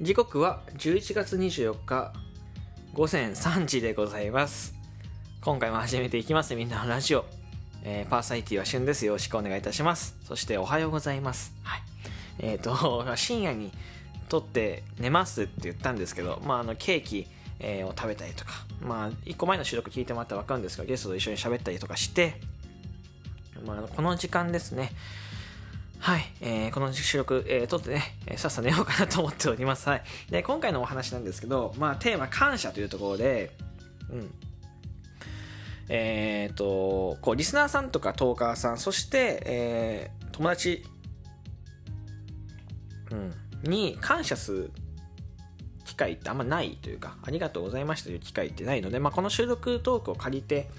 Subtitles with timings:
[0.00, 2.12] 時刻は11月24日
[2.94, 4.76] 午前3時でございます。
[5.40, 7.24] 今回も始めていきますみんなのラジオ、
[7.82, 9.04] えー、パーサイティは旬です。
[9.04, 10.16] よろしくお願いいたします。
[10.22, 11.52] そしておはようございます。
[11.64, 11.82] はい。
[12.38, 13.72] えっ、ー、と深夜に
[14.28, 17.26] 撮って寝ますって言ったんですけどまああのケーキ
[17.60, 22.40] えー、を食べたりとか、まあ、1個前の収録聞いてもらったら分かるんですが、ゲストと一緒に喋ったりとかして、
[23.66, 24.92] まあ、この時間ですね、
[25.98, 29.88] はい、えー、この収録、えー、撮ってね、えー、さっさ寝ようかなと思っております。
[29.88, 30.02] はい。
[30.30, 33.50] で、今回のお話なんですけど、まあ、テーマ、感謝というところで、
[34.10, 34.30] うん。
[35.88, 40.84] えっ、ー、と、こう、リスナーさんとかトーカーさん、そして、えー、友達、
[43.10, 44.70] うん、に感謝する
[45.84, 50.70] 機会ってあんまないというか、ありがとうございましたという機会ってないので、まあ、この収録トークを借りて、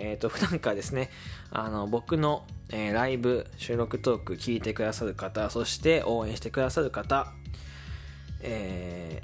[0.00, 1.10] えっ、ー、と、 普段からですね、
[1.50, 7.32] あの、僕の、えー、ライブ、収録トーク聞いてくださる方、そして応援してくださる方、
[8.40, 9.22] え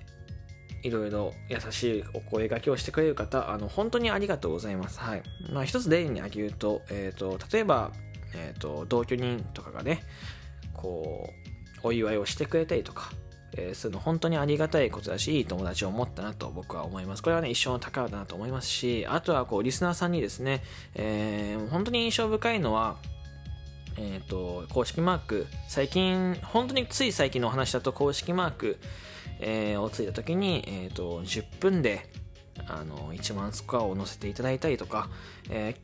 [0.83, 5.01] ー、いろいろ優しいお声がけをしてくれる方、あの、本当にありがとうございます。
[5.01, 5.23] はい。
[5.51, 7.93] まあ、一つ例に挙げると、えっ、ー、と、例えば、
[8.35, 10.03] えっ、と、同居人とかがね、
[10.75, 11.33] こ
[11.83, 13.11] う、お祝いをしてくれたりとか、
[13.57, 17.23] えー、するの本当にありがたいことだし、いい友達を持ったなと僕は思います。
[17.23, 20.63] これはね、一生の宝だなと思いますし、あとはこう、リスナーさんにですね、
[20.95, 22.97] えー、本当に印象深いのは、
[23.99, 28.79] えっ、ー、と、公式マーク、最近、本当につい最近のお話だと公式マーク、
[29.41, 32.07] えー、をついた時に、えっ、ー、と、10分で、
[32.67, 35.09] あの、1万スコアを載せていただいたりとか、
[35.51, 35.77] え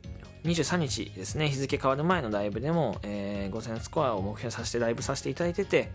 [0.43, 5.91] ー、23日ですね、日付変わる前のライブでも、えー、5000スコアを目標させてライブさせていただいてて、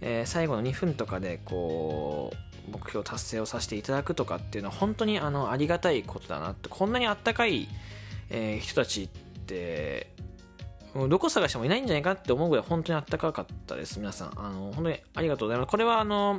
[0.00, 7.68] えー、最後の2分とかで、こう、目標達成をさせていただくとかっていうのは本当にあのありがたいことだなって、こんなにあったかい、
[8.30, 10.12] えー、人たちって、
[10.94, 14.32] どこ探してもいないんじゃないかって思うぐらい本当にあったかかったです、皆さん。
[14.36, 15.70] あの、本当にありがとうございます。
[15.70, 16.38] これはあの、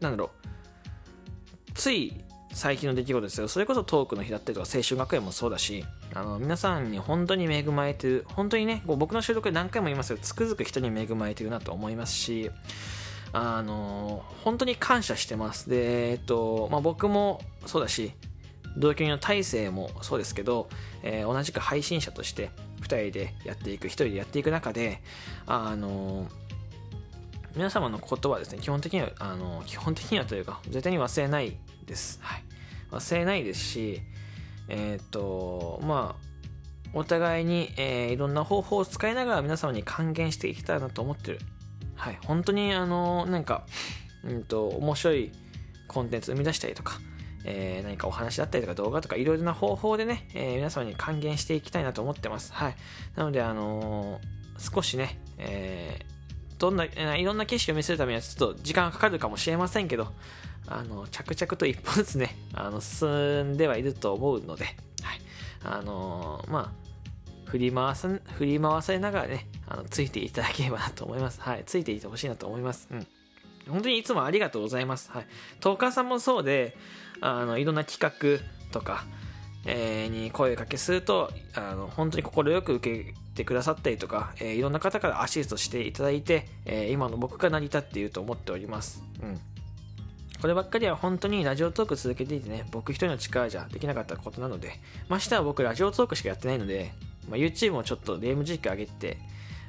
[0.00, 0.48] なんだろう、
[1.80, 2.12] つい
[2.52, 3.48] 最近の出来事ですよ。
[3.48, 5.82] それこそトークの日だったりとか、青春学園もそうだし、
[6.12, 12.50] あの、皆さんに本当に恵まれてる、本当にね、こう僕の収録で何回も言いますけど、つくづく人に恵まれてるなと思いますし、
[13.32, 15.70] あの、本当に感謝してます。
[15.70, 18.12] で、えっと、まあ、僕もそうだし、
[18.76, 20.68] 同居人の大勢もそうですけど、
[21.02, 22.50] えー、同じく配信者として
[22.82, 25.02] 2人でやっていく1人でやっていく中で
[25.46, 26.28] あの
[27.56, 31.56] 皆様の言葉ですね基本的にはあの基本的にはというか絶対に忘れない
[31.90, 32.42] です、はい、
[32.90, 34.00] 忘れないですし
[34.68, 36.30] えっ、ー、とまあ
[36.92, 41.40] お互いに、えー、いろんな方法を使いながら皆様に還元していきたいなと思ってる
[41.94, 43.64] はい本当にあのなんか
[44.24, 45.32] うんと面白い
[45.86, 47.00] コンテンツ生み出したりとか
[47.44, 52.52] えー、何かお話だったりとか動画とかいろいろな方法でね、えー、皆様に還元していきたいなと思ってます。
[52.52, 52.76] はい。
[53.16, 56.04] なので、あのー、少しね、え
[56.58, 60.12] どんな、いろんな景色を見せるためにはちょっと時間がかかるかもしれませんけど、
[60.70, 64.76] あの、着々と一歩ずつね、 あの、進んではいると思うので、はい。
[65.62, 68.08] あのまあ、振り回さ、
[68.38, 71.40] 振り回されながらね、あの、ついていただければなと思います。
[71.40, 71.64] はい。
[71.66, 72.88] ついていてほしいなと思います。
[72.90, 73.06] うん。
[73.68, 75.10] 本当にいつもありがとうございます。
[75.10, 75.26] はい。
[75.58, 76.76] トーカーさんもそうで、
[77.20, 78.42] あの、いろんな企画
[78.72, 79.04] とか、
[79.66, 89.02] えー、に声かけすると、あの、本当に快く受けてくださったりとか、えー、いろんな方からアシストしていただいて、えー、今の僕が成り立っていると思っております。
[89.22, 89.40] うん。
[90.40, 96.92] こればっかりは本当にラジオトーク続けていてね、僕一人の力じゃできなかったことなので、ましては僕ラジオトークしかやってないので、
[97.28, 99.18] まあ、YouTube もちょっとゲーム実況上げて、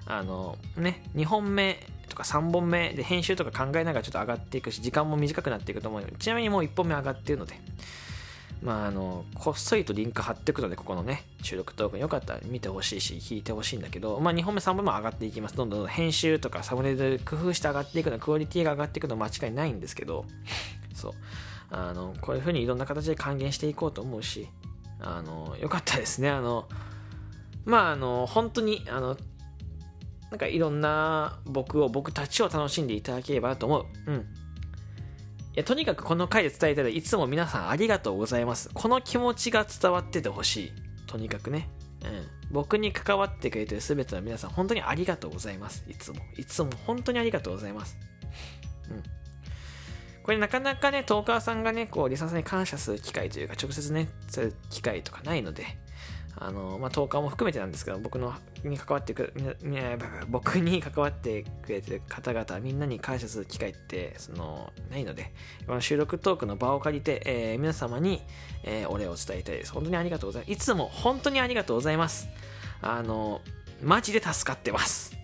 [0.05, 7.55] あの、ね、2本目とか3本目で編集とか考えながらちょっと上がっていくし、時間も短くなっていくと思うので、ちなみにもう1本目上がっているので、
[8.61, 15.55] まあ、あの、こっそりとリンク貼っていくので、ここのね、収録トークよかったら見てほしいし、聞いてほしいんだけど、まあ、2本目、3本目も上がっていきます。
[15.55, 20.25] どんどん編集とかサムネで工夫して上がっていくの、クオリティが上がっていくの間違いないんですけど、
[20.93, 21.13] そう。
[21.71, 24.47] あの、こういう風にいろんな形で還元していこうと思うし、
[24.99, 26.29] あの、よかったですね。
[26.29, 26.67] あの、
[27.65, 29.17] まあ、あの、本当に、あの、
[30.29, 33.85] なんかいろんな僕を、僕たちを楽しんでいただければと思う。
[34.05, 34.25] うん。
[35.53, 38.69] いや、とにかくこの回で伝えたらいつも皆さんありがとうございます。
[38.73, 40.71] この気持ちが伝わっててほしい。
[41.07, 41.67] とにかくね。
[42.03, 42.27] うん。
[42.51, 45.83] 僕に関わってくれてる全ての皆さん、本当にありがとうございます。
[45.89, 46.19] いつも。
[46.37, 47.97] いつも本当にありがとうございます。
[48.89, 49.03] うん。
[50.23, 55.65] これなかなかね、トーカーさんがね、こう、リサさんに感謝する機会というか、直接ね、そういう機会とかないので、
[56.37, 58.33] あの、まあ、トーカーも含めてなんですけど、僕の
[58.63, 59.57] に関わってくる、
[60.29, 65.33] 僕に関わってくれてる方々、みんなに感謝する機会って、その、ないので、
[65.67, 68.21] この収録トークの場を借りて、えー、皆様に、
[68.63, 69.71] えー、お礼を伝えたいです。
[69.71, 70.51] 本当にありがとうございます。
[70.51, 72.27] いつも本当にありがとうございます。
[72.81, 73.41] あの、
[73.83, 75.21] マジで助かってます。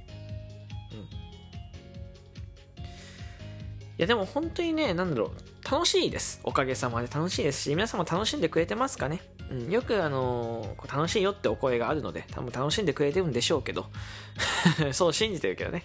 [3.98, 6.40] いやでも本当にね、なんだろう、楽しいです。
[6.44, 9.22] おかげさまで楽しいですし、皆さんも楽しんでくれてますかね。
[9.52, 13.86] うん、よくあのー、楽しいよってお声があるので、多分楽しんでくれてるんでしょうけど、
[14.92, 15.84] そう信じてるけどね。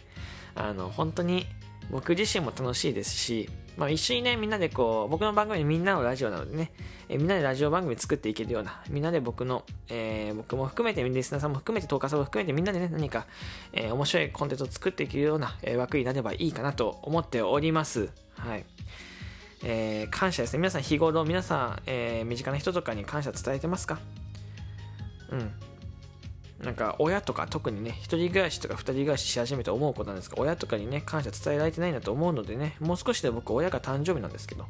[0.54, 1.46] あの、本当に
[1.90, 6.72] 僕自身も楽しいですし、まあ、一緒にね、みんなでこう、僕の番組みんなのラジオなのでね、
[7.08, 13.26] えみんなでラジオ番組作っていけるような、みんなで僕の、えー、僕も含めて、リスナーさんも含めて、トーカーさんも含めて、みんなでね、何か、
[13.72, 18.10] えー、面白いコンテンツを作っていけるような、えー、枠になればいいかなと思っております。
[18.36, 18.64] はい。
[19.64, 20.58] えー、感謝ですね。
[20.58, 24.00] 皆さん日頃、皆さん、えー、身近な人とかに感謝伝えてますか？
[25.30, 25.52] うん。
[26.64, 34.66] なんか親とか特にね、一人暮らしとか二人暮らしし始めて思うことなんですが、親とかにね、感謝伝えられてないんだと思うのでね、もう少しで僕、親が誕生日なんですけど、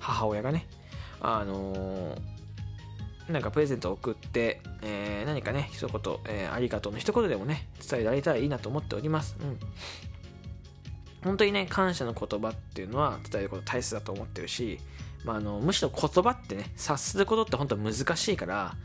[0.00, 0.66] 母親がね、
[1.20, 9.36] あのー、なんかプレゼントを送って、えー、何かね、一言、えー、ありがとうの一言でもね、伝えられたらいいなと思っております。
[9.40, 9.58] うん。
[11.22, 14.78] 本当にね、感謝の言葉っていうのは伝えること大切だと思ってるし、
[15.24, 18.76] まあ、あのむしろ言葉ってね、察することって本当難しいから、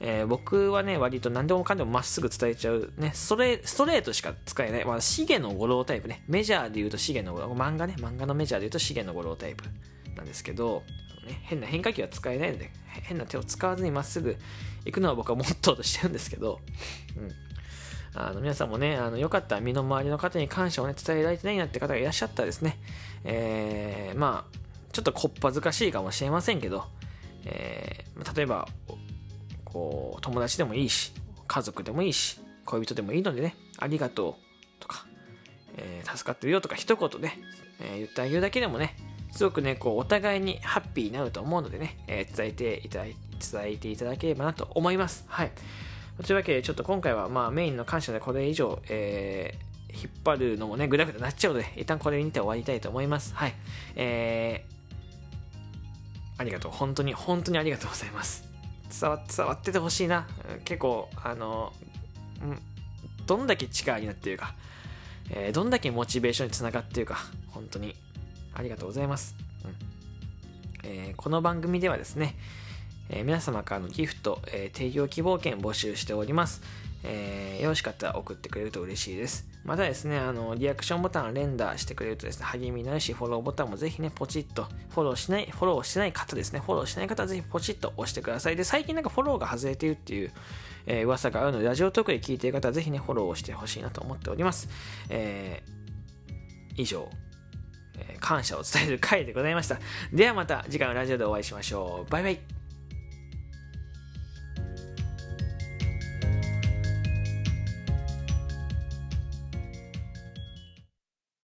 [0.00, 9.64] えー、僕はね、割と何でもかんでもまっすぐ伝えちゃう、ね、ストレストレートしか使えない、まあ、シゲの五郎タイプね、メジャーで言うとシゲの五郎、漫画ね、漫画のメジャーで言うとシゲの五郎タイプ
[10.16, 10.82] なんですけど、
[11.26, 12.70] ね、変な変化球は使えないので、
[13.02, 14.36] 変な手を使わずにまっすぐ
[14.84, 16.60] 行くのは僕はモットーとしてるんですけど、
[17.16, 17.30] うん。
[18.16, 22.78] あの皆さんもね、あのよかったら身の回りの方に感謝をね、伝えられてないなって方がいらっしゃったらですね、
[23.24, 24.58] えー、まあ、
[24.92, 26.84] ちょっとこっぱずかしいかもしれませんけど、
[27.44, 28.66] えー、例えば、
[29.76, 31.12] こう友達でもいいし
[31.46, 34.38] 家族でもいいし恋人でもいいのでねありがと
[34.78, 35.04] うとか、
[35.76, 37.38] えー、助かってるよとか一言ね、
[37.80, 38.96] えー、言ってあげるだけでもね
[39.32, 43.16] すごくねこうお互いにハッピーになると思うのでね、えー、伝えていただ伝
[43.74, 45.26] えていただければなと思います。
[45.28, 45.52] はい。
[46.24, 53.34] というわけでちょっと今回はまあメインの感謝でこれ以上、えー、引っ張るのもねぐだぐだなっちゃうので一旦これにて終わりたいと思います。
[53.34, 53.54] はい。
[53.96, 56.72] えー、ありがとう。
[56.72, 58.48] 本当に本当にありがとうございます。
[58.98, 60.26] 伝わ伝わっててほしいな。
[60.64, 61.72] 結構あの、
[63.26, 64.54] どんだけ力になっているか、
[65.30, 67.18] えー、どんだけモチベーションにつながっているか。
[67.48, 67.94] 本当に
[68.54, 69.34] ありがとうございます、
[69.64, 69.76] うん。
[70.84, 72.36] えー、この番組ではですね、
[73.08, 76.62] えー、皆様からのギフト、え提供希望券募集しております、
[77.04, 88.56] えーよろしかったら送ってくれると嬉しいですまたですね、あの、リアクションボタンを連打してくれるとですね、励みになるし、フォローボタンもぜひね、ポチッと、フォローしない、フォローしてない方ですね、フォローしない方はぜひポチッと押してください。
[88.56, 90.32] で、最近なんかフォローが外れているっていう、
[90.86, 94.68] えー、噂があるので、ラジオトークで聞いている方はぜひね、フォローをしてほしいなと思っております。
[95.08, 97.10] えー、以上、
[97.98, 99.80] えー、感謝を伝える回でございました。
[100.12, 102.10] ではまた次回のラジオでお会いしましょう。
[102.10, 102.55] バイバイ。